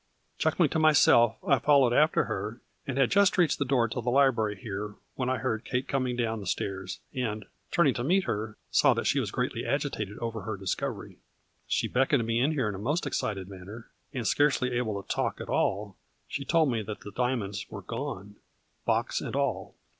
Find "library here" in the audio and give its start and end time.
4.09-4.95